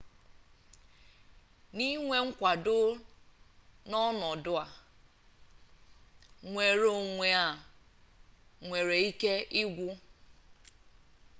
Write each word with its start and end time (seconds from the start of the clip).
n'inwe 1.75 2.17
mkwado 2.27 2.75
a 2.87 2.99
n'ọnọdụ 3.89 4.53
nnwereonwe 6.45 7.27
a 7.43 7.47
nwere 8.67 8.95
ike 9.09 9.33
ịgwụ 9.61 9.87